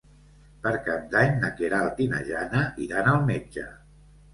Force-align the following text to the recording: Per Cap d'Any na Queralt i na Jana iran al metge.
Per 0.63 0.71
Cap 0.87 1.03
d'Any 1.11 1.37
na 1.45 1.53
Queralt 1.61 2.03
i 2.09 2.11
na 2.17 2.25
Jana 2.33 2.67
iran 2.91 3.15
al 3.17 3.25
metge. 3.33 3.73